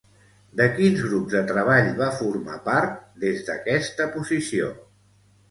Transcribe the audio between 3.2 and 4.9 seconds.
des d'aquesta posició?